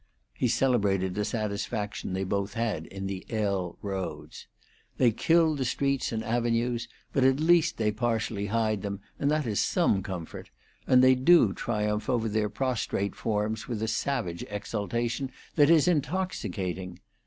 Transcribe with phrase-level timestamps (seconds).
[0.33, 4.47] He celebrated a satisfaction they both had in the L roads.
[4.97, 9.45] "They kill the streets and avenues, but at least they partially hide them, and that
[9.45, 10.49] is some comfort;
[10.87, 16.97] and they do triumph over their prostrate forms with a savage exultation that is intoxicating.